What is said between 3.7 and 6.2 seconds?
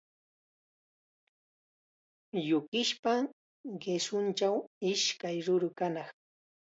qishunchaw ishkay ruru kanaq.